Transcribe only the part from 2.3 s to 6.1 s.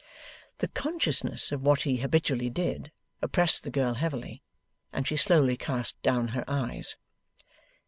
did, oppressed the girl heavily, and she slowly cast